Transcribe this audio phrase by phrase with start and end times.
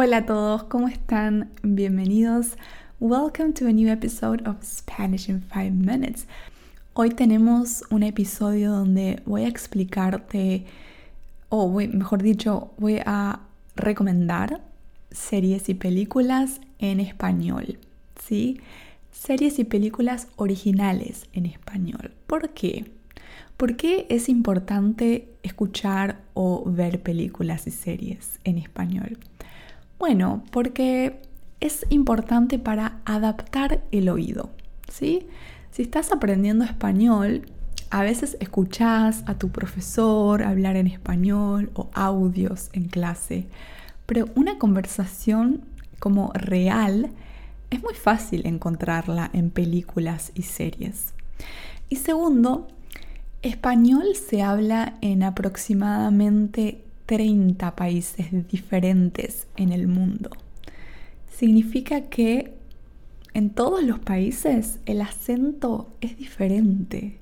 [0.00, 1.50] Hola a todos, ¿cómo están?
[1.64, 2.56] Bienvenidos.
[3.00, 6.28] Welcome to a new episode of Spanish in 5 Minutes.
[6.94, 10.66] Hoy tenemos un episodio donde voy a explicarte,
[11.48, 13.40] o mejor dicho, voy a
[13.74, 14.60] recomendar
[15.10, 17.80] series y películas en español,
[18.24, 18.60] ¿sí?
[19.10, 22.12] Series y películas originales en español.
[22.28, 22.88] ¿Por qué?
[23.56, 29.18] ¿Por qué es importante escuchar o ver películas y series en español?
[29.98, 31.20] Bueno, porque
[31.60, 34.50] es importante para adaptar el oído,
[34.88, 35.26] ¿sí?
[35.72, 37.46] Si estás aprendiendo español,
[37.90, 43.46] a veces escuchás a tu profesor hablar en español o audios en clase,
[44.06, 45.62] pero una conversación
[45.98, 47.10] como real
[47.70, 51.12] es muy fácil encontrarla en películas y series.
[51.88, 52.68] Y segundo,
[53.42, 60.28] español se habla en aproximadamente 30 países diferentes en el mundo.
[61.34, 62.52] Significa que
[63.32, 67.18] en todos los países el acento es diferente.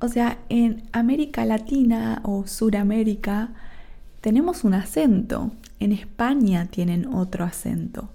[0.00, 3.52] O sea, en América Latina o Suramérica
[4.20, 5.52] tenemos un acento.
[5.78, 8.10] En España tienen otro acento.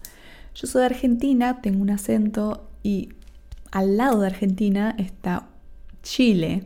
[0.53, 3.13] Yo soy de Argentina, tengo un acento y
[3.72, 5.47] al lado de Argentina está
[6.03, 6.63] Chile.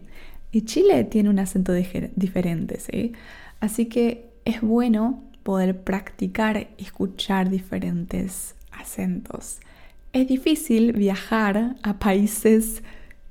[0.52, 3.14] Y Chile tiene un acento diferente, ¿sí?
[3.60, 9.60] Así que es bueno poder practicar escuchar diferentes acentos.
[10.12, 12.82] Es difícil viajar a países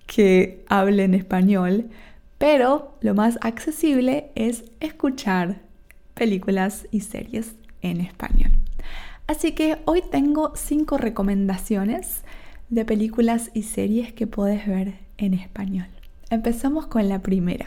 [0.07, 1.91] que hablen español,
[2.39, 5.61] pero lo más accesible es escuchar
[6.15, 8.53] películas y series en español.
[9.27, 12.23] Así que hoy tengo cinco recomendaciones
[12.71, 15.89] de películas y series que puedes ver en español.
[16.31, 17.67] Empezamos con la primera.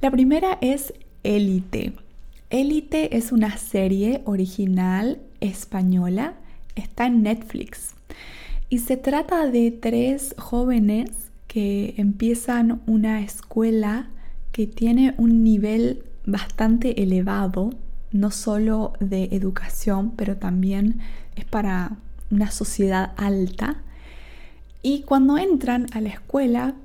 [0.00, 0.94] La primera es
[1.24, 2.05] Élite.
[2.50, 6.34] Élite es una serie original española,
[6.76, 7.90] está en Netflix
[8.68, 11.10] y se trata de tres jóvenes
[11.48, 14.10] que empiezan una escuela
[14.52, 17.70] que tiene un nivel bastante elevado,
[18.12, 21.00] no solo de educación, pero también
[21.34, 21.96] es para
[22.30, 23.78] una sociedad alta.
[24.82, 26.76] Y cuando entran a la escuela,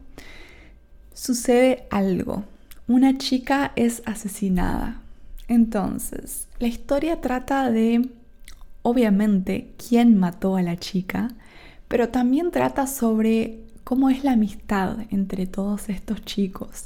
[1.14, 2.46] sucede algo.
[2.88, 5.02] Una chica es asesinada
[5.52, 8.10] entonces, la historia trata de,
[8.84, 11.28] obviamente, quién mató a la chica,
[11.90, 16.86] pero también trata sobre cómo es la amistad entre todos estos chicos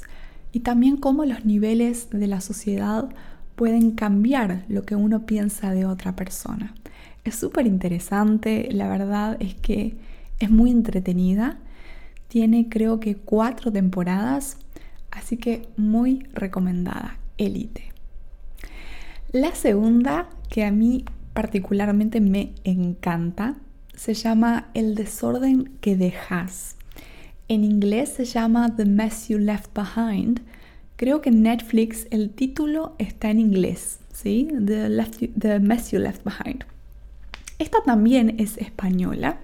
[0.50, 3.08] y también cómo los niveles de la sociedad
[3.54, 6.74] pueden cambiar lo que uno piensa de otra persona.
[7.22, 9.96] Es súper interesante, la verdad es que
[10.40, 11.58] es muy entretenida,
[12.26, 14.56] tiene creo que cuatro temporadas,
[15.12, 17.95] así que muy recomendada, Elite.
[19.36, 21.04] La segunda, que a mí
[21.34, 23.56] particularmente me encanta,
[23.94, 26.76] se llama El desorden que dejas.
[27.46, 30.40] En inglés se llama The Mess You Left Behind.
[30.96, 34.48] Creo que en Netflix el título está en inglés, ¿sí?
[34.64, 36.64] The, Mess You Left Behind.
[37.58, 39.36] Esta también es española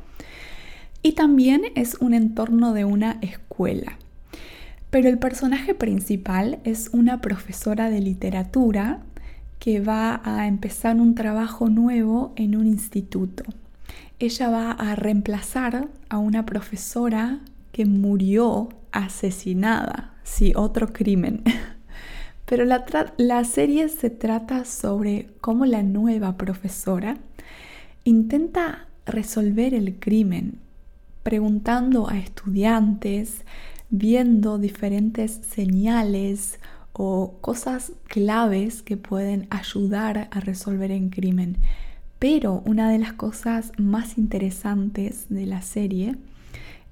[1.02, 3.98] y también es un entorno de una escuela.
[4.88, 9.02] Pero el personaje principal es una profesora de literatura
[9.62, 13.44] que va a empezar un trabajo nuevo en un instituto.
[14.18, 17.38] Ella va a reemplazar a una profesora
[17.70, 21.44] que murió asesinada, sí, otro crimen.
[22.44, 22.84] Pero la,
[23.18, 27.18] la serie se trata sobre cómo la nueva profesora
[28.02, 30.58] intenta resolver el crimen,
[31.22, 33.44] preguntando a estudiantes,
[33.90, 36.58] viendo diferentes señales
[36.92, 41.56] o cosas claves que pueden ayudar a resolver el crimen.
[42.18, 46.16] Pero una de las cosas más interesantes de la serie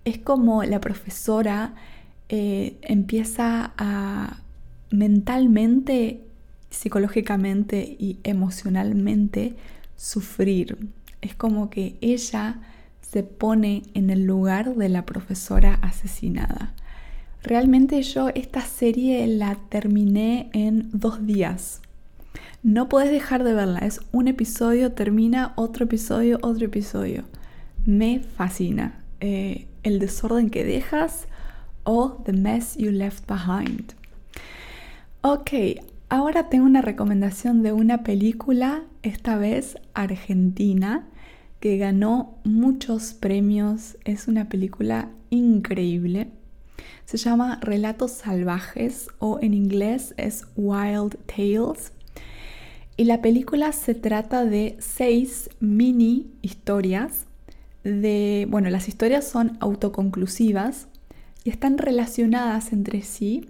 [0.05, 1.75] es como la profesora
[2.29, 4.41] eh, empieza a
[4.91, 6.25] mentalmente,
[6.71, 9.57] psicológicamente y emocionalmente
[9.97, 10.79] sufrir.
[11.21, 12.61] Es como que ella
[13.03, 16.75] se pone en el lugar de la profesora asesinada.
[17.43, 21.81] Realmente yo esta serie la terminé en dos días.
[22.63, 23.79] No puedes dejar de verla.
[23.79, 27.25] Es un episodio, termina otro episodio, otro episodio.
[27.87, 29.03] Me fascina.
[29.21, 31.27] Eh, el desorden que dejas
[31.85, 33.95] o The Mess You Left Behind.
[35.23, 35.51] Ok,
[36.11, 41.07] ahora tengo una recomendación de una película, esta vez argentina,
[41.61, 43.97] que ganó muchos premios.
[44.05, 46.29] Es una película increíble.
[47.11, 51.93] Se llama Relatos Salvajes o en inglés es Wild Tales.
[52.97, 57.27] Y la película se trata de seis mini historias
[57.83, 60.87] de, bueno, las historias son autoconclusivas
[61.43, 63.45] y están relacionadas entre sí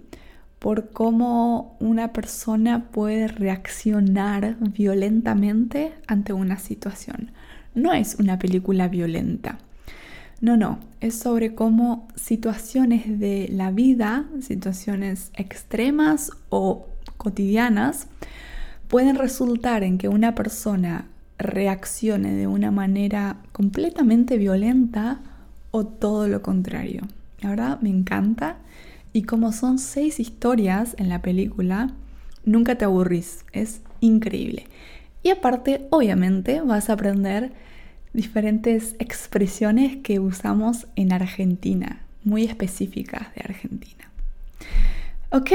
[0.57, 7.29] por cómo una persona puede reaccionar violentamente ante una situación.
[7.75, 9.59] No es una película violenta.
[10.41, 18.07] No, no, es sobre cómo situaciones de la vida, situaciones extremas o cotidianas,
[18.87, 21.05] pueden resultar en que una persona
[21.37, 25.19] reaccione de una manera completamente violenta
[25.69, 27.03] o todo lo contrario.
[27.41, 28.57] La verdad me encanta
[29.13, 31.91] y como son seis historias en la película,
[32.45, 34.65] nunca te aburrís, es increíble.
[35.21, 37.51] Y aparte, obviamente, vas a aprender
[38.13, 44.09] diferentes expresiones que usamos en Argentina, muy específicas de Argentina.
[45.31, 45.51] Ok,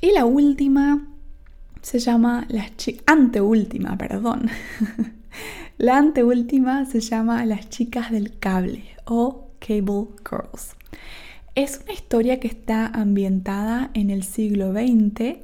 [0.00, 1.06] y la última
[1.82, 4.48] se llama las chicas, anteúltima, perdón.
[5.78, 10.76] la anteúltima se llama Las chicas del cable o Cable Girls.
[11.54, 15.36] Es una historia que está ambientada en el siglo XX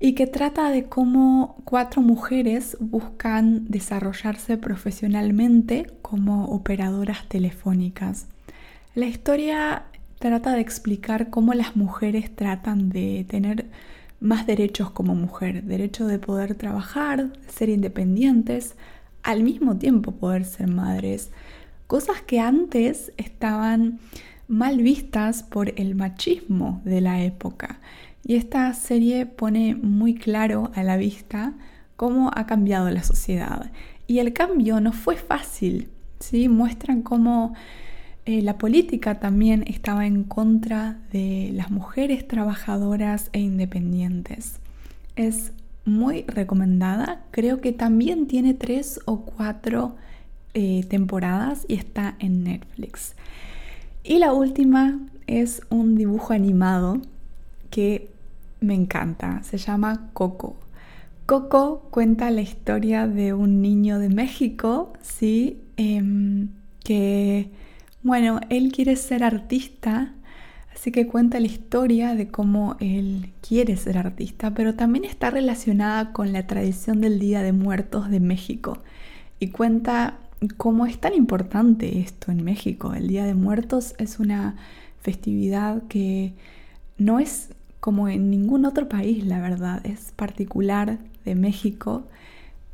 [0.00, 8.26] y que trata de cómo cuatro mujeres buscan desarrollarse profesionalmente como operadoras telefónicas.
[8.94, 9.84] La historia
[10.18, 13.66] trata de explicar cómo las mujeres tratan de tener
[14.20, 18.74] más derechos como mujer, derecho de poder trabajar, ser independientes,
[19.22, 21.30] al mismo tiempo poder ser madres,
[21.86, 24.00] cosas que antes estaban
[24.48, 27.80] mal vistas por el machismo de la época.
[28.24, 31.54] Y esta serie pone muy claro a la vista
[31.96, 33.70] cómo ha cambiado la sociedad.
[34.06, 35.88] Y el cambio no fue fácil,
[36.20, 36.48] ¿sí?
[36.48, 37.54] Muestran cómo
[38.26, 44.60] eh, la política también estaba en contra de las mujeres trabajadoras e independientes.
[45.16, 45.52] Es
[45.86, 49.96] muy recomendada, creo que también tiene tres o cuatro
[50.52, 53.14] eh, temporadas y está en Netflix.
[54.04, 57.00] Y la última es un dibujo animado
[57.70, 58.10] que
[58.60, 59.42] me encanta.
[59.42, 60.56] Se llama Coco.
[61.26, 65.60] Coco cuenta la historia de un niño de México, ¿sí?
[65.76, 66.48] Em,
[66.82, 67.50] que,
[68.02, 70.14] bueno, él quiere ser artista,
[70.74, 76.12] así que cuenta la historia de cómo él quiere ser artista, pero también está relacionada
[76.12, 78.78] con la tradición del Día de Muertos de México.
[79.38, 80.18] Y cuenta
[80.56, 82.94] cómo es tan importante esto en México.
[82.94, 84.56] El Día de Muertos es una
[85.00, 86.32] festividad que
[86.98, 87.50] no es
[87.80, 92.04] como en ningún otro país, la verdad, es particular de México.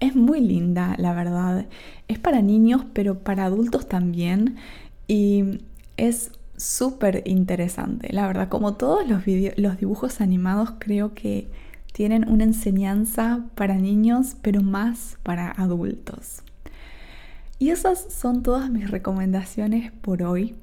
[0.00, 1.67] Es muy linda, la verdad.
[2.09, 4.56] Es para niños, pero para adultos también.
[5.06, 5.61] Y
[5.97, 8.49] es súper interesante, la verdad.
[8.49, 9.23] Como todos los,
[9.56, 11.49] los dibujos animados, creo que
[11.93, 16.43] tienen una enseñanza para niños, pero más para adultos.
[17.59, 20.56] Y esas son todas mis recomendaciones por hoy.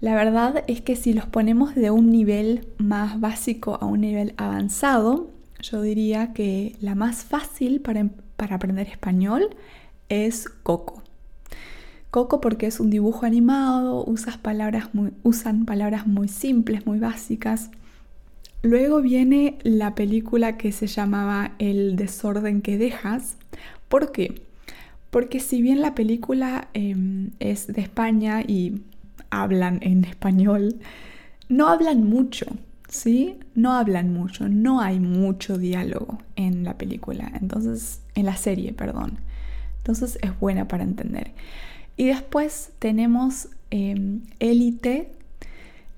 [0.00, 4.32] La verdad es que si los ponemos de un nivel más básico a un nivel
[4.38, 5.30] avanzado,
[5.60, 9.50] yo diría que la más fácil para, em-, aprender español
[10.08, 11.02] es Coco.
[12.10, 14.06] Coco porque es un dibujo animado,
[14.42, 14.88] palabras
[15.22, 17.70] usan palabras muy simples, muy básicas.
[18.62, 23.36] Luego viene la película que se llamaba El desorden que dejas.
[23.88, 24.42] ¿Por qué?
[25.10, 28.82] Porque si bien la película em, es de España y
[29.30, 30.76] hablan en español,
[31.48, 32.46] no hablan mucho,
[32.88, 33.38] ¿sí?
[33.54, 39.18] No hablan mucho, no hay mucho diálogo en la película, entonces, en la serie, perdón.
[39.78, 41.32] Entonces es buena para entender.
[41.96, 45.12] Y después tenemos em, Élite,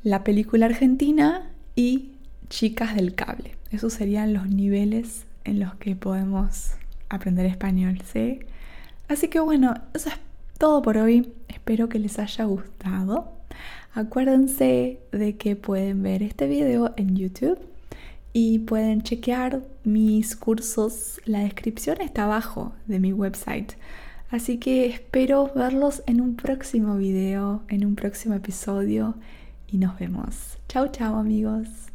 [0.03, 2.13] la película argentina y
[2.49, 3.57] Chicas del Cable.
[3.71, 6.73] Esos serían los niveles en los que podemos
[7.09, 8.41] aprender español, ¿sí?
[9.09, 10.17] Así que bueno, eso es
[10.63, 11.33] todo por hoy.
[11.49, 13.33] Espero que les haya gustado.
[13.95, 17.59] Acuérdense de que pueden ver este video en YouTube
[18.33, 21.21] y pueden chequear mis cursos.
[21.25, 23.73] La descripción está abajo de mi website.
[24.31, 29.17] Así que espero verlos en un próximo video, en un próximo episodio
[29.67, 30.59] y nos vemos.
[30.69, 31.92] Chao, chao amigos.